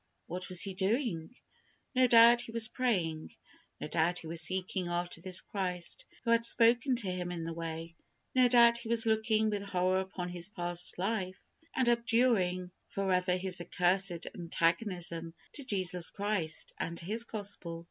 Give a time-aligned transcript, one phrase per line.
[0.25, 1.35] What was he doing?
[1.93, 3.35] No doubt he was praying.
[3.79, 7.53] No doubt he was seeking after this Christ, who had spoken to him in the
[7.53, 7.93] way.
[8.33, 11.37] No doubt he was looking with horror upon his past life,
[11.75, 17.79] and abjuring forever his accursed antagonism to Jesus Christ, and to His Gospel.